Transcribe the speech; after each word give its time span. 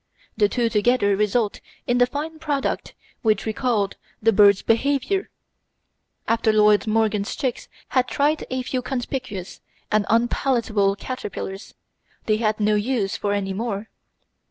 The 0.35 0.49
two 0.49 0.67
together 0.67 1.15
result 1.15 1.61
in 1.85 1.99
the 1.99 2.07
fine 2.07 2.39
product 2.39 2.95
which 3.21 3.45
we 3.45 3.53
call 3.53 3.91
the 4.19 4.33
bird's 4.33 4.63
behaviour. 4.63 5.29
After 6.27 6.51
Lloyd 6.51 6.87
Morgan's 6.87 7.35
chicks 7.35 7.67
had 7.89 8.07
tried 8.07 8.43
a 8.49 8.63
few 8.63 8.81
conspicuous 8.81 9.61
and 9.91 10.07
unpalatable 10.09 10.95
caterpillars, 10.95 11.75
they 12.25 12.37
had 12.37 12.59
no 12.59 12.73
use 12.73 13.15
for 13.15 13.31
any 13.33 13.53
more. 13.53 13.89